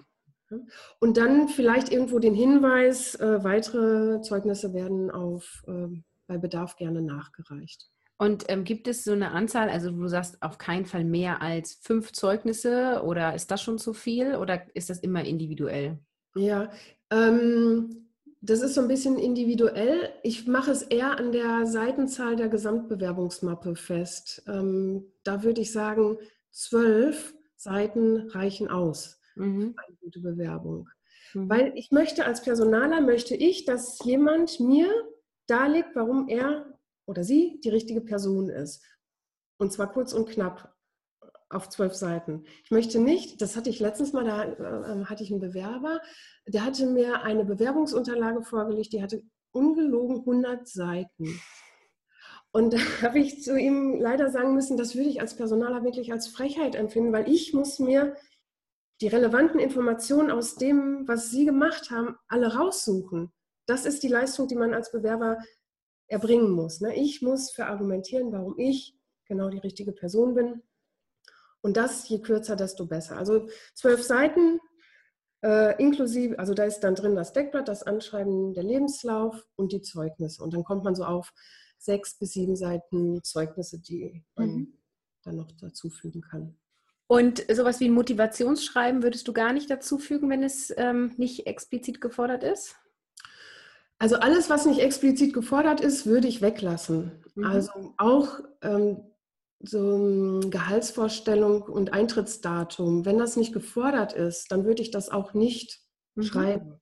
[0.50, 0.58] Ja.
[1.00, 5.88] Und dann vielleicht irgendwo den Hinweis, äh, weitere Zeugnisse werden auf, äh,
[6.28, 7.92] bei Bedarf gerne nachgereicht.
[8.18, 11.80] Und ähm, gibt es so eine Anzahl, also du sagst auf keinen Fall mehr als
[11.82, 16.00] fünf Zeugnisse oder ist das schon zu viel oder ist das immer individuell?
[16.36, 16.72] Ja,
[17.12, 18.08] ähm,
[18.42, 20.14] das ist so ein bisschen individuell.
[20.24, 24.44] Ich mache es eher an der Seitenzahl der Gesamtbewerbungsmappe fest.
[24.48, 26.18] Ähm, da würde ich sagen,
[26.52, 29.74] zwölf Seiten reichen aus mhm.
[29.74, 30.88] für eine gute Bewerbung.
[31.34, 31.50] Mhm.
[31.50, 34.88] Weil ich möchte als Personaler, möchte ich, dass jemand mir
[35.48, 36.75] darlegt, warum er
[37.06, 38.84] oder sie die richtige Person ist.
[39.58, 40.76] Und zwar kurz und knapp
[41.50, 42.44] auf zwölf Seiten.
[42.64, 46.02] Ich möchte nicht, das hatte ich letztens mal, da äh, hatte ich einen Bewerber,
[46.48, 51.40] der hatte mir eine Bewerbungsunterlage vorgelegt, die hatte ungelogen 100 Seiten.
[52.52, 56.12] Und da habe ich zu ihm leider sagen müssen, das würde ich als Personaler wirklich
[56.12, 58.16] als Frechheit empfinden, weil ich muss mir
[59.02, 63.32] die relevanten Informationen aus dem, was Sie gemacht haben, alle raussuchen.
[63.68, 65.38] Das ist die Leistung, die man als Bewerber
[66.08, 66.82] erbringen muss.
[66.82, 66.96] Ne?
[66.96, 70.62] Ich muss verargumentieren, warum ich genau die richtige Person bin.
[71.62, 73.18] Und das je kürzer, desto besser.
[73.18, 74.60] Also zwölf Seiten
[75.44, 79.82] äh, inklusive, also da ist dann drin das Deckblatt, das Anschreiben, der Lebenslauf und die
[79.82, 80.44] Zeugnisse.
[80.44, 81.34] Und dann kommt man so auf
[81.78, 84.78] sechs bis sieben Seiten Zeugnisse, die man mhm.
[85.24, 86.58] dann noch dazufügen kann.
[87.08, 92.02] Und sowas wie ein Motivationsschreiben würdest du gar nicht dazufügen, wenn es ähm, nicht explizit
[92.02, 92.76] gefordert ist?
[93.98, 97.24] Also alles, was nicht explizit gefordert ist, würde ich weglassen.
[97.36, 97.46] Mhm.
[97.46, 99.02] Also auch ähm,
[99.60, 103.06] so Gehaltsvorstellung und Eintrittsdatum.
[103.06, 105.80] Wenn das nicht gefordert ist, dann würde ich das auch nicht
[106.16, 106.24] mhm.
[106.24, 106.82] schreiben.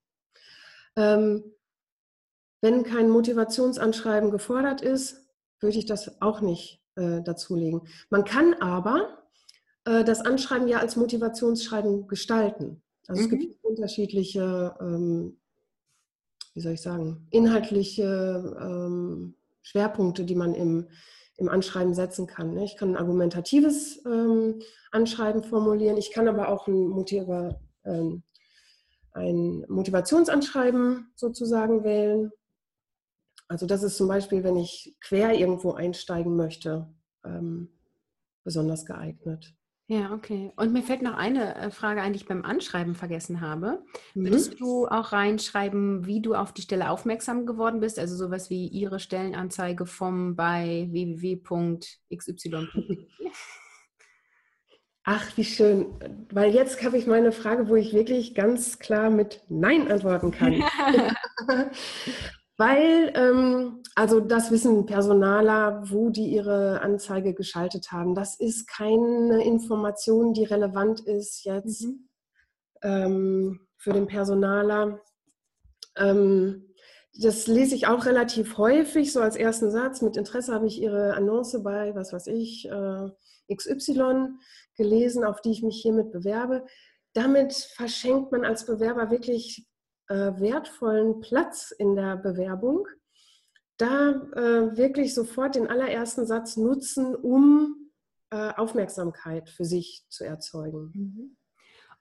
[0.95, 1.43] Ähm,
[2.61, 5.27] wenn kein Motivationsanschreiben gefordert ist,
[5.59, 7.81] würde ich das auch nicht äh, dazulegen.
[8.09, 9.23] Man kann aber
[9.85, 12.81] äh, das Anschreiben ja als Motivationsschreiben gestalten.
[13.07, 13.25] Also mhm.
[13.25, 13.69] es gibt mhm.
[13.69, 15.39] unterschiedliche ähm,
[16.53, 20.87] wie soll ich sagen, inhaltliche ähm, Schwerpunkte, die man im,
[21.37, 22.53] im Anschreiben setzen kann.
[22.53, 22.63] Ne?
[22.63, 24.59] Ich kann ein argumentatives ähm,
[24.91, 28.23] Anschreiben formulieren, ich kann aber auch ein, Motiva ähm,
[29.13, 32.31] ein Motivationsanschreiben sozusagen wählen.
[33.47, 36.87] Also das ist zum Beispiel, wenn ich quer irgendwo einsteigen möchte,
[37.23, 37.69] ähm,
[38.43, 39.53] besonders geeignet.
[39.87, 40.53] Ja, okay.
[40.55, 43.83] Und mir fällt noch eine äh, Frage ein, die ich beim Anschreiben vergessen habe.
[44.13, 44.25] Mhm.
[44.25, 47.99] Würdest du auch reinschreiben, wie du auf die Stelle aufmerksam geworden bist?
[47.99, 52.67] Also sowas wie Ihre Stellenanzeige vom bei www.xy.
[55.03, 55.87] Ach, wie schön.
[56.31, 60.63] Weil jetzt habe ich meine Frage, wo ich wirklich ganz klar mit Nein antworten kann.
[62.65, 68.15] Weil, ähm, also das wissen Personaler, wo die ihre Anzeige geschaltet haben.
[68.15, 72.09] Das ist keine Information, die relevant ist jetzt mhm.
[72.81, 75.01] ähm, für den Personaler.
[75.97, 76.73] Ähm,
[77.19, 80.01] das lese ich auch relativ häufig, so als ersten Satz.
[80.01, 83.09] Mit Interesse habe ich Ihre Annonce bei, was weiß ich, äh,
[83.53, 84.29] XY
[84.77, 86.65] gelesen, auf die ich mich hiermit bewerbe.
[87.11, 89.67] Damit verschenkt man als Bewerber wirklich
[90.09, 92.87] wertvollen Platz in der Bewerbung,
[93.77, 97.91] da äh, wirklich sofort den allerersten Satz nutzen, um
[98.29, 100.91] äh, Aufmerksamkeit für sich zu erzeugen.
[100.93, 101.37] Mhm.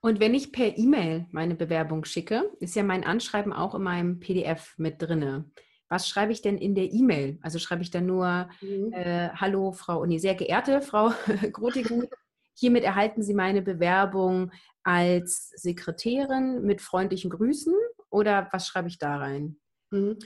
[0.01, 4.19] Und wenn ich per E-Mail meine Bewerbung schicke, ist ja mein Anschreiben auch in meinem
[4.19, 5.49] PDF mit drinne.
[5.87, 7.39] Was schreibe ich denn in der E-Mail?
[7.41, 8.91] Also schreibe ich dann nur mhm.
[8.91, 11.11] äh, Hallo Frau, nee, sehr geehrte Frau
[11.51, 12.07] Grotigen,
[12.53, 14.51] hiermit erhalten Sie meine Bewerbung
[14.83, 17.73] als Sekretärin mit freundlichen Grüßen
[18.13, 19.57] oder was schreibe ich da rein?
[19.89, 20.19] Mhm.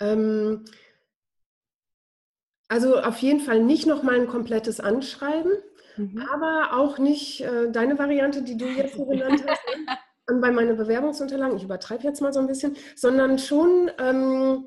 [0.00, 0.64] Ähm,
[2.68, 5.52] also auf jeden Fall nicht nochmal ein komplettes Anschreiben,
[5.96, 6.22] mhm.
[6.32, 9.96] aber auch nicht äh, deine Variante, die du jetzt so genannt hast, ne?
[10.40, 14.66] bei meinen Bewerbungsunterlagen, ich übertreibe jetzt mal so ein bisschen, sondern schon ähm,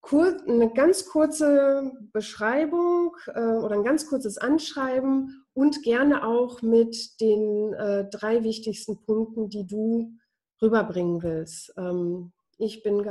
[0.00, 7.20] kur eine ganz kurze Beschreibung äh, oder ein ganz kurzes Anschreiben und gerne auch mit
[7.20, 10.12] den äh, drei wichtigsten Punkten, die du
[10.60, 11.72] rüberbringen willst.
[11.76, 13.08] Ähm, ich bin,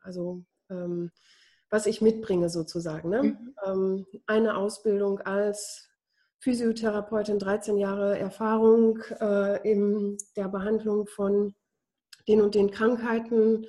[0.00, 1.10] also ähm,
[1.70, 3.08] was ich mitbringe sozusagen.
[3.08, 3.22] Ne?
[3.22, 3.54] Mhm.
[3.66, 5.88] Ähm, eine Ausbildung als
[6.38, 11.54] Physiotherapeutin, 13 Jahre Erfahrung äh, in der Behandlung von
[12.28, 13.66] den und den Krankheiten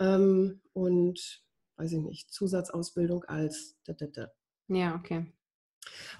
[0.00, 1.42] ähm, und,
[1.76, 3.76] weiß ich nicht, Zusatzausbildung als.
[3.84, 4.28] Da, da, da.
[4.68, 5.32] Ja, okay.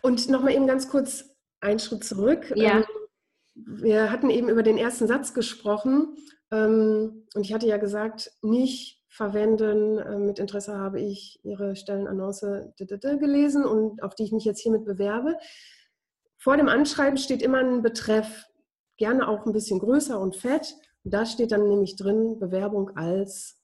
[0.02, 1.24] Und nochmal eben ganz kurz
[1.60, 2.52] einen Schritt zurück.
[2.56, 2.84] Ja.
[3.66, 6.16] Wir hatten eben über den ersten Satz gesprochen
[6.50, 9.98] ähm, und ich hatte ja gesagt, nicht verwenden.
[9.98, 14.84] Äh, mit Interesse habe ich Ihre Stellenannonce gelesen und auf die ich mich jetzt hiermit
[14.84, 15.36] bewerbe.
[16.38, 18.46] Vor dem Anschreiben steht immer ein Betreff,
[18.96, 20.74] gerne auch ein bisschen größer und fett.
[21.04, 23.60] Und da steht dann nämlich drin Bewerbung als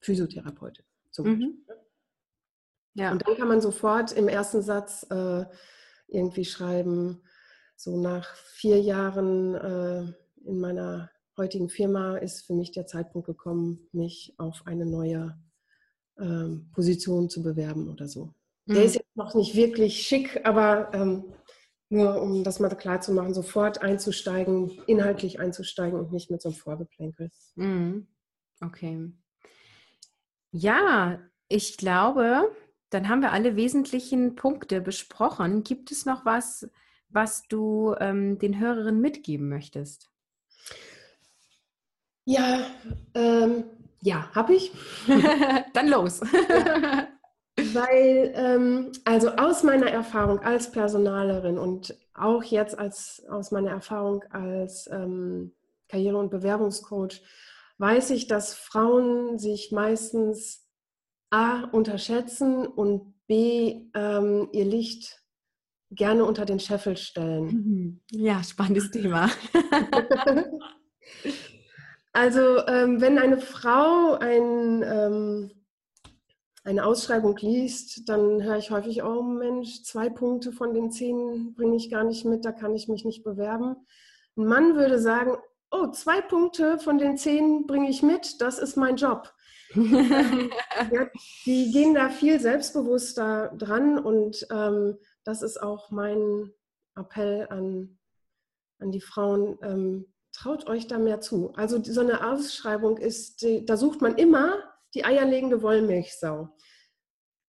[0.00, 0.84] Physiotherapeutin.
[1.18, 1.64] Mhm.
[2.94, 3.12] Ja.
[3.12, 5.44] Und dann kann man sofort im ersten Satz äh,
[6.08, 7.22] irgendwie schreiben,
[7.76, 10.12] so nach vier Jahren äh,
[10.44, 15.38] in meiner heutigen Firma ist für mich der Zeitpunkt gekommen, mich auf eine neue
[16.18, 18.34] ähm, Position zu bewerben oder so.
[18.66, 18.74] Mhm.
[18.74, 21.24] Der ist jetzt noch nicht wirklich schick, aber ähm,
[21.88, 26.48] nur um das mal klar zu machen, sofort einzusteigen, inhaltlich einzusteigen und nicht mit so
[26.48, 27.30] einem Vorgeplänkel.
[27.54, 28.06] Mhm.
[28.60, 29.12] Okay.
[30.52, 32.50] Ja, ich glaube,
[32.90, 35.64] dann haben wir alle wesentlichen Punkte besprochen.
[35.64, 36.68] Gibt es noch was,
[37.12, 40.10] was du ähm, den Hörerinnen mitgeben möchtest?
[42.24, 42.60] Ja,
[43.14, 43.64] ähm,
[44.00, 44.72] ja, habe ich.
[45.74, 46.20] Dann los.
[47.56, 54.24] Weil, ähm, also aus meiner Erfahrung als Personalerin und auch jetzt als, aus meiner Erfahrung
[54.30, 55.52] als ähm,
[55.88, 57.20] Karriere- und Bewerbungscoach,
[57.78, 60.66] weiß ich, dass Frauen sich meistens
[61.30, 65.21] A unterschätzen und B ähm, ihr Licht
[65.94, 67.44] gerne unter den Scheffel stellen.
[67.44, 68.00] Mhm.
[68.10, 69.30] Ja, spannendes Thema.
[72.12, 75.50] also ähm, wenn eine Frau ein, ähm,
[76.64, 81.76] eine Ausschreibung liest, dann höre ich häufig, oh Mensch, zwei Punkte von den zehn bringe
[81.76, 83.76] ich gar nicht mit, da kann ich mich nicht bewerben.
[84.36, 85.36] Ein Mann würde sagen,
[85.70, 89.32] oh, zwei Punkte von den zehn bringe ich mit, das ist mein Job.
[89.74, 91.08] ja,
[91.46, 96.52] die gehen da viel selbstbewusster dran und ähm, das ist auch mein
[96.96, 97.98] Appell an,
[98.78, 99.58] an die Frauen.
[99.62, 101.52] Ähm, traut euch da mehr zu.
[101.54, 104.58] Also so eine Ausschreibung ist, da sucht man immer
[104.94, 106.48] die eierlegende Wollmilchsau.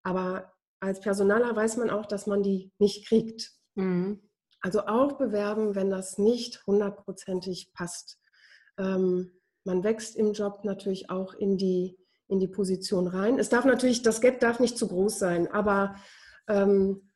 [0.04, 3.52] Aber als Personaler weiß man auch, dass man die nicht kriegt.
[3.76, 4.30] Mhm.
[4.62, 8.20] Also auch bewerben, wenn das nicht hundertprozentig passt.
[8.78, 9.32] Ähm,
[9.66, 11.98] man wächst im Job natürlich auch in die,
[12.28, 13.40] in die Position rein.
[13.40, 15.96] Es darf natürlich, das Gap darf nicht zu groß sein, aber
[16.48, 17.13] ähm,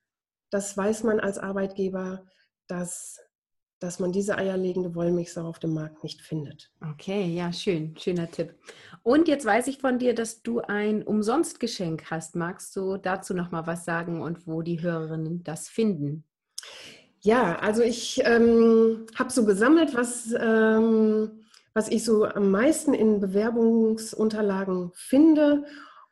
[0.50, 2.26] das weiß man als Arbeitgeber,
[2.68, 3.20] dass
[3.80, 6.72] dass man diese eierlegende Wollmilchsau auf dem Markt nicht findet.
[6.94, 8.56] Okay, ja, schön, schöner Tipp.
[9.04, 12.36] Und jetzt weiß ich von dir, dass du ein Umsonstgeschenk hast.
[12.36, 16.24] Magst du dazu noch mal was sagen und wo die Hörerinnen das finden?
[17.20, 21.44] Ja, also ich ähm, habe so gesammelt, was, ähm,
[21.74, 25.66] was ich so am meisten in Bewerbungsunterlagen finde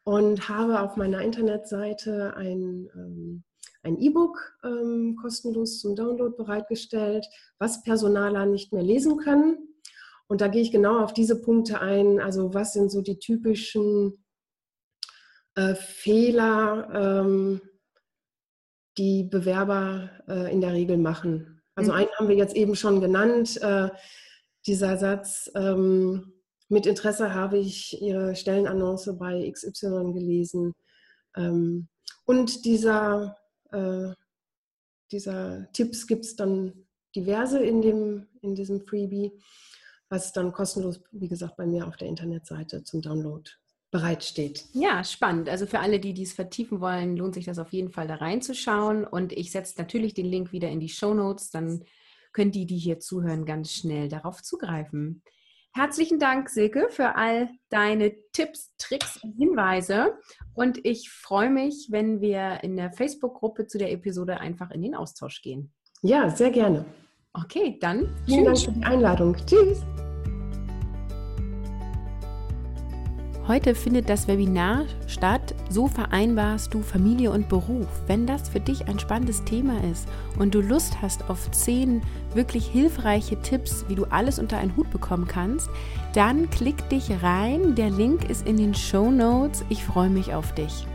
[0.03, 3.43] und habe auf meiner Internetseite ein ähm,
[3.86, 7.25] ein E-Book ähm, kostenlos zum Download bereitgestellt,
[7.59, 9.75] was Personaler nicht mehr lesen können.
[10.27, 12.19] Und da gehe ich genau auf diese Punkte ein.
[12.19, 14.25] Also was sind so die typischen
[15.55, 17.61] äh, Fehler, ähm,
[18.97, 21.61] die Bewerber äh, in der Regel machen.
[21.75, 21.99] Also mhm.
[21.99, 23.89] einen haben wir jetzt eben schon genannt, äh,
[24.65, 26.33] dieser Satz, ähm,
[26.69, 30.73] mit Interesse habe ich Ihre Stellenannonce bei XY gelesen.
[31.38, 31.88] Ähm,
[32.25, 33.38] und dieser
[33.76, 34.13] äh,
[35.11, 39.32] dieser Tipps gibt es dann diverse in, dem, in diesem Freebie,
[40.09, 43.49] was dann kostenlos, wie gesagt, bei mir auf der Internetseite zum Download
[43.91, 44.65] bereitsteht.
[44.73, 45.47] Ja, spannend.
[45.47, 49.05] Also für alle, die dies vertiefen wollen, lohnt sich das auf jeden Fall da reinzuschauen.
[49.05, 51.49] Und ich setze natürlich den Link wieder in die Show Notes.
[51.49, 51.84] Dann
[52.34, 55.21] können die, die hier zuhören, ganz schnell darauf zugreifen.
[55.78, 60.17] Herzlichen Dank, Silke, für all deine Tipps, Tricks und Hinweise.
[60.53, 64.95] Und ich freue mich, wenn wir in der Facebook-Gruppe zu der Episode einfach in den
[64.95, 65.73] Austausch gehen.
[66.01, 66.86] Ja, sehr gerne.
[67.34, 68.15] Okay, dann.
[68.26, 68.63] Vielen tschüss.
[68.63, 69.36] Dank für die Einladung.
[69.45, 69.84] Tschüss.
[73.47, 75.53] Heute findet das Webinar statt.
[75.69, 77.87] So vereinbarst du Familie und Beruf.
[78.07, 80.07] Wenn das für dich ein spannendes Thema ist
[80.39, 82.01] und du Lust hast auf zehn
[82.33, 85.69] wirklich hilfreiche Tipps, wie du alles unter einen Hut bekommen kannst,
[86.13, 87.75] dann klick dich rein.
[87.75, 89.63] Der Link ist in den Show Notes.
[89.69, 90.87] Ich freue mich auf dich.